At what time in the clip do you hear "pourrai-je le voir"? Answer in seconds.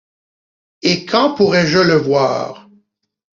1.35-2.67